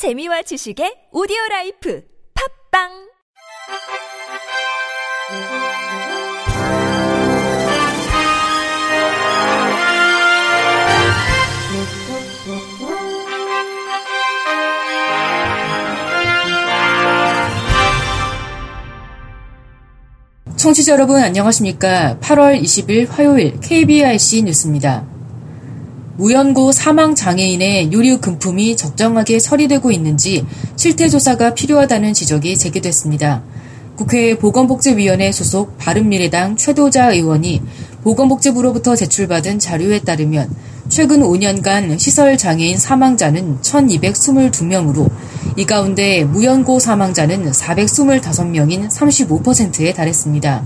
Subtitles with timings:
[0.00, 2.02] 재미와 지식의 오디오 라이프
[2.72, 2.88] 팝빵
[20.56, 22.16] 청취자 여러분 안녕하십니까?
[22.22, 25.19] 8월 20일 화요일 KBIC 뉴스입니다.
[26.20, 30.44] 무연고 사망 장애인의 유류 금품이 적정하게 처리되고 있는지
[30.76, 33.42] 실태 조사가 필요하다는 지적이 제기됐습니다.
[33.96, 37.62] 국회 보건복지위원회 소속 바른미래당 최도자 의원이
[38.04, 40.54] 보건복지부로부터 제출받은 자료에 따르면
[40.90, 45.10] 최근 5년간 시설 장애인 사망자는 1222명으로
[45.56, 50.64] 이 가운데 무연고 사망자는 425명인 35%에 달했습니다.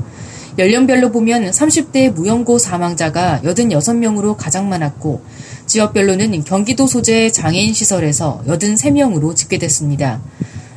[0.57, 5.23] 연령별로 보면 30대 무연고 사망자가 86명으로 가장 많았고
[5.67, 10.21] 지역별로는 경기도 소재 장애인 시설에서 83명으로 집계됐습니다.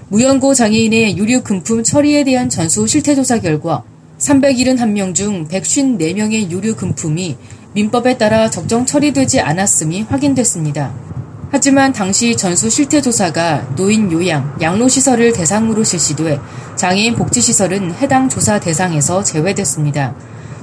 [0.10, 3.84] 무연고 장애인의 유류 금품 처리에 대한 전수 실태조사 결과
[4.18, 7.38] 371명 중 154명의 유류 금품이
[7.74, 11.07] 민법에 따라 적정 처리되지 않았음이 확인됐습니다.
[11.50, 16.40] 하지만 당시 전수 실태조사가 노인 요양, 양로시설을 대상으로 실시돼
[16.76, 20.14] 장애인 복지시설은 해당 조사 대상에서 제외됐습니다.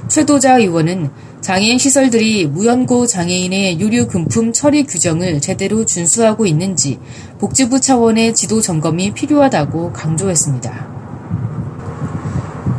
[0.07, 1.09] 최도자 의원은
[1.41, 6.99] 장애인 시설들이 무연고 장애인의 유류 금품 처리 규정을 제대로 준수하고 있는지
[7.39, 10.95] 복지부 차원의 지도 점검이 필요하다고 강조했습니다.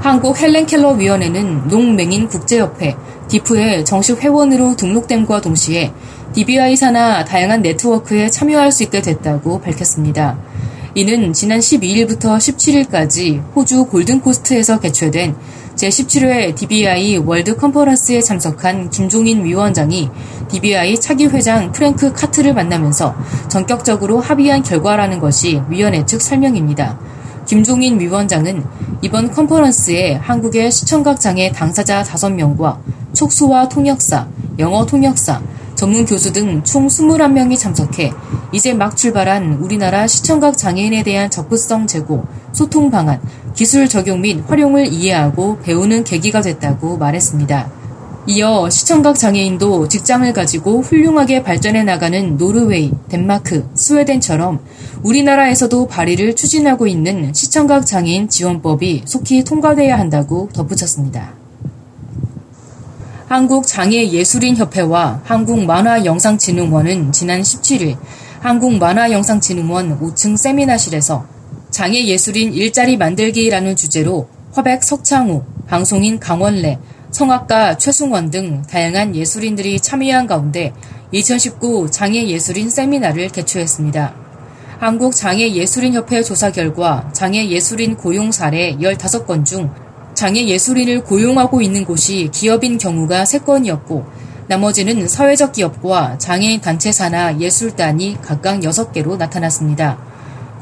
[0.01, 2.97] 한국 헬렌켈러 위원회는 농맹인 국제협회
[3.29, 5.93] 디프의 정식 회원으로 등록됨과 동시에
[6.33, 10.39] DBI 산하 다양한 네트워크에 참여할 수 있게 됐다고 밝혔습니다.
[10.95, 15.37] 이는 지난 12일부터 17일까지 호주 골드코스트에서 개최된
[15.77, 20.09] 제17회 DBI 월드 컨퍼런스에 참석한 김종인 위원장이
[20.49, 23.15] DBI 차기 회장 프랭크 카트를 만나면서
[23.49, 26.99] 전격적으로 합의한 결과라는 것이 위원회 측 설명입니다.
[27.45, 28.65] 김종인 위원장은
[29.03, 32.79] 이번 컨퍼런스에 한국의 시청각 장애 당사자 5명과
[33.13, 34.27] 촉수화 통역사,
[34.59, 35.43] 영어 통역사,
[35.77, 38.13] 전문 교수 등 총 21명이 참석해
[38.53, 43.21] 이제 막 출발한 우리나라 시청각 장애인에 대한 접근성 제고, 소통 방안,
[43.55, 47.71] 기술 적용 및 활용을 이해하고 배우는 계기가 됐다고 말했습니다.
[48.29, 54.59] 이어 시청각 장애인도 직장을 가지고 훌륭하게 발전해 나가는 노르웨이, 덴마크, 스웨덴처럼
[55.05, 61.36] 우리나라에서도 발의를 추진하고 있는 시청각 장애인 지원법이 속히 통과돼야 한다고 덧붙였습니다.
[63.29, 67.97] 한국장애예술인협회와 한국만화영상진흥원은 지난 17일
[68.41, 71.27] 한국만화영상진흥원 5층 세미나실에서
[71.71, 76.79] 장애예술인 일자리 만들기라는 주제로 화백 석창우, 방송인 강원래,
[77.11, 80.73] 성악가 최승원 등 다양한 예술인들이 참여한 가운데
[81.11, 84.15] 2019 장애예술인 세미나를 개최했습니다.
[84.79, 89.71] 한국장애예술인협회 조사 결과 장애예술인 고용 사례 15건 중
[90.17, 94.07] 장애 예술인을 고용하고 있는 곳이 기업인 경우가 3건이었고
[94.49, 99.99] 나머지는 사회적 기업과 장애인 단체 사나 예술단이 각각 6개로 나타났습니다.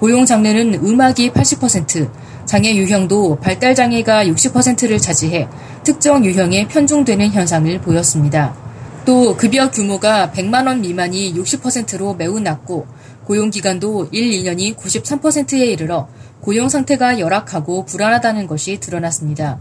[0.01, 2.11] 고용 장르는 음악이 80%,
[2.47, 5.47] 장애 유형도 발달 장애가 60%를 차지해
[5.85, 8.57] 특정 유형에 편중되는 현상을 보였습니다.
[9.05, 12.89] 또 급여 규모가 100만 원 미만이 60%로 매우 낮고
[13.25, 16.09] 고용 기간도 1, 2년이 93%에 이르러
[16.45, 19.59] 고용 상태가 열악하고 불안하다는 것이 드러났습니다.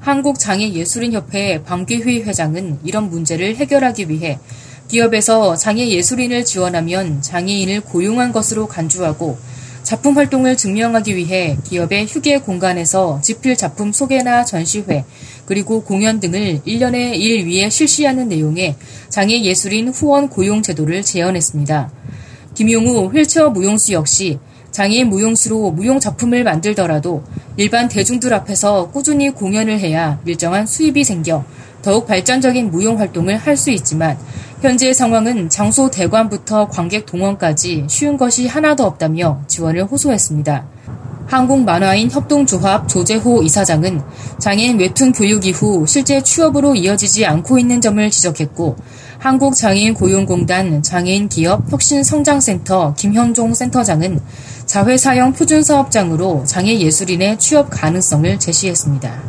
[0.00, 4.38] 한국장애예술인협회 방귀휘 회장은 이런 문제를 해결하기 위해
[4.88, 9.36] 기업에서 장애예술인을 지원하면 장애인을 고용한 것으로 간주하고
[9.82, 15.04] 작품 활동을 증명하기 위해 기업의 휴게 공간에서 집필 작품 소개나 전시회,
[15.44, 18.76] 그리고 공연 등을 1년에 1 위에 실시하는 내용의
[19.10, 21.92] 장애예술인 후원 고용 제도를 제언했습니다.
[22.54, 24.38] 김용우 휠체어 무용수 역시
[24.74, 27.22] 장애인 무용수로 무용 작품을 만들더라도
[27.56, 31.44] 일반 대중들 앞에서 꾸준히 공연을 해야 일정한 수입이 생겨
[31.80, 34.18] 더욱 발전적인 무용 활동을 할 수 있지만
[34.60, 40.66] 현재 상황은 장소 대관부터 관객 동원까지 쉬운 것이 하나도 없다며 지원을 호소했습니다.
[41.26, 44.02] 한국만화인 협동조합 조재호 이사장은
[44.40, 48.76] 장애인 웹툰 교육 이후 실제 취업으로 이어지지 않고 있는 점을 지적했고
[49.18, 54.20] 한국장애인 고용공단 장애인 기업 혁신성장센터 김현종 센터장은
[54.66, 59.22] 자회사형 표준사업장으로 장애예술인의 취업 가능성을 제시했습니다.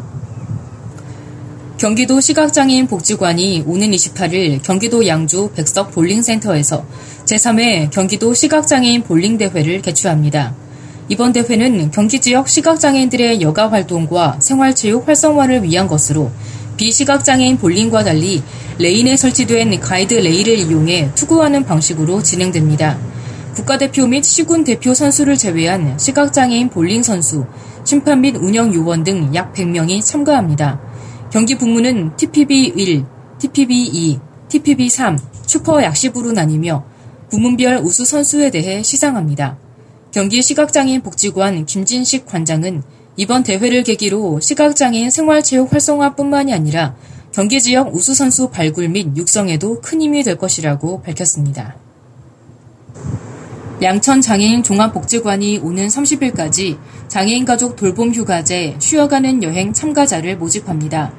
[1.78, 6.86] 경기도 시각장애인 복지관이 오는 28일 경기도 양주 백석 볼링센터에서
[7.26, 10.56] 제3회 경기도 시각장애인 볼링대회를 개최합니다.
[11.10, 16.32] 이번 대회는 경기 지역 시각장애인들의 여가 활동과 생활체육 활성화를 위한 것으로
[16.78, 18.42] 비시각장애인 볼링과 달리
[18.80, 22.98] 레인에 설치된 가이드 레일을 이용해 투구하는 방식으로 진행됩니다.
[23.56, 27.46] 국가대표 및 시군 대표 선수를 제외한 시각장애인 볼링 선수,
[27.86, 30.82] 심판 및 운영 요원 등 약 100명이 참가합니다.
[31.32, 33.06] 경기 북무는 TPB 1,
[33.40, 34.20] TPB 2,
[34.50, 35.18] TPB 3,
[35.48, 36.84] 슈퍼 약시부로 나뉘며
[37.32, 39.58] 부문별 우수 선수에 대해 시상합니다.
[40.12, 42.84] 경기 시각장애인 복지관 김진식 관장은
[43.16, 46.96] 이번 대회를 계기로 시각장애인 생활체육 활성화뿐만이 아니라
[47.32, 51.85] 경기 지역 우수 선수 발굴 및 육성에도 큰 힘이 될 것이라고 밝혔습니다.
[53.82, 56.78] 양천 장애인 종합복지관이 오는 30일까지
[57.10, 61.14] 장애인 가족 돌봄 휴가제 쉬어가는 여행 참가자를 모집합니다.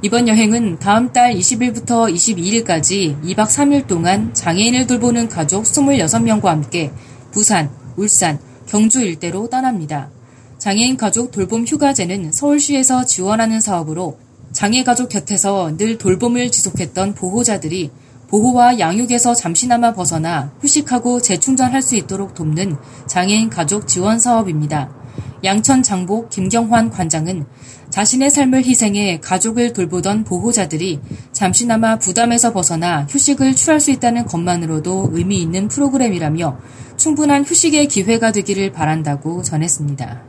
[0.00, 6.92] 이번 여행은 다음 달 20일부터 22일까지 2박 3일 동안 장애인을 돌보는 가족 26명과 함께
[7.30, 10.08] 부산, 울산, 경주 일대로 떠납니다.
[10.56, 14.18] 장애인 가족 돌봄 휴가제는 서울시에서 지원하는 사업으로
[14.52, 17.90] 장애 가족 곁에서 늘 돌봄을 지속했던 보호자들이
[18.28, 22.76] 보호와 양육에서 잠시나마 벗어나 휴식하고 재충전할 수 있도록 돕는
[23.06, 24.90] 장애인 가족 지원 사업입니다.
[25.44, 27.46] 양천 장복 김경환 관장은
[27.90, 31.00] 자신의 삶을 희생해 가족을 돌보던 보호자들이
[31.32, 36.58] 잠시나마 부담에서 벗어나 휴식을 취할 수 있다는 것만으로도 의미 있는 프로그램이라며
[36.96, 40.22] 충분한 휴식의 기회가 되기를 바란다고 전했습니다.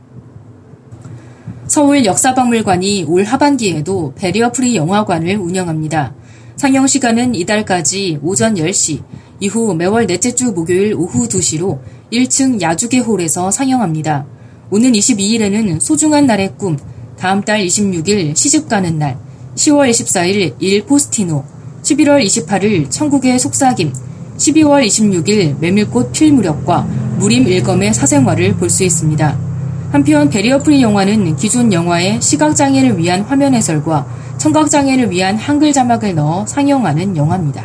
[1.66, 6.14] 서울 역사박물관이 올 하반기에도 barrier free 영화관을 운영합니다.
[6.60, 9.02] 상영 시간은 이달까지 오전 10시,
[9.40, 11.78] 이후 매월 넷째 주 목요일 오후 2시로
[12.12, 14.26] 1층 야주계 홀에서 상영합니다.
[14.70, 16.76] 오는 22일에는 소중한 날의 꿈,
[17.18, 19.18] 다음 달 26일 시집 가는 날,
[19.54, 21.42] 10월 24일 일 포스티노,
[21.82, 23.94] 11월 28일 천국의 속삭임,
[24.36, 26.82] 12월 26일 메밀꽃 필 무렵과
[27.20, 29.49] 무림 일검의 사생활을 볼 수 있습니다.
[29.90, 34.06] 한편 barrier free 영화는 기존 영화에 시각장애를 위한 화면 해설과
[34.38, 37.64] 청각장애를 위한 한글 자막을 넣어 상영하는 영화입니다.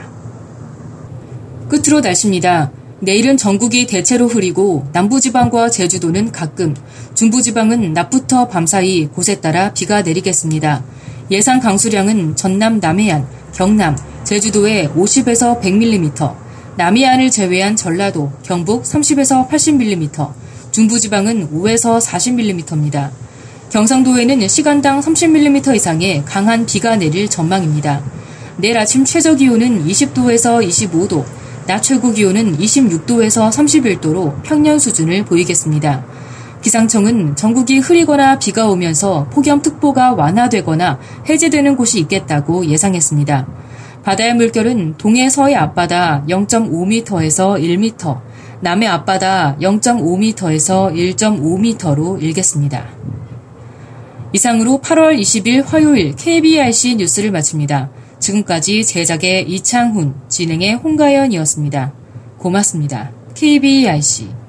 [1.70, 2.72] 끝으로 날씨입니다.
[3.00, 6.76] 내일은 전국이 대체로 흐리고 남부지방과 제주도는 가끔,
[7.14, 10.84] 중부지방은 낮부터 밤사이 곳에 따라 비가 내리겠습니다.
[11.30, 16.36] 예상 강수량은 전남 남해안, 경남, 제주도에 50에서 100mm,
[16.78, 20.45] 남해안을 제외한 전라도, 경북 30에서 80mm,
[20.76, 23.10] 중부지방은 5에서 40mm입니다.
[23.70, 28.04] 경상도에는 시간당 30mm 이상의 강한 비가 내릴 전망입니다.
[28.58, 31.24] 내일 아침 최저 기온은 20도에서 25도,
[31.66, 36.06] 낮 최고 기온은 26도에서 31도로 평년 수준을 보이겠습니다.
[36.62, 41.00] 기상청은 전국이 흐리거나 비가 오면서 폭염특보가 완화되거나
[41.30, 43.48] 해제되는 곳이 있겠다고 예상했습니다.
[44.04, 48.35] 바다의 물결은 동해 서해 앞바다 0.5m에서 1m,
[48.66, 52.90] 남해 앞바다 0.5m에서 1.5m로 일겠습니다.
[54.34, 57.92] 이상으로 8월 20일 화요일 KBRC 뉴스를 마칩니다.
[58.18, 61.94] 지금까지 제작의 이창훈, 진행의 홍가연이었습니다.
[62.40, 63.12] 고맙습니다.
[63.36, 64.45] KBRC